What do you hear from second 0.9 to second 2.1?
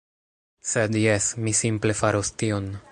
jes, mi simple